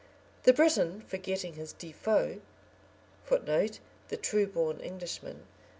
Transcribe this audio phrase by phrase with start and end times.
[0.45, 2.41] The Briton forgetting his Defoe,
[3.25, 3.77] [Footnote:
[4.07, 5.45] The True born Englishman.